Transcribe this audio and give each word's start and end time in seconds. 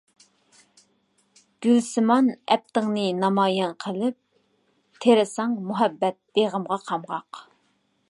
گۈلسىمان 1.65 2.31
ئەپتىڭنى 2.55 3.05
نامايان 3.19 3.77
قىلىپ، 3.87 4.19
تېرىساڭ 5.07 5.57
مۇھەببەت 5.71 6.23
بېغىمغا 6.39 6.85
قامغاق. 6.91 7.49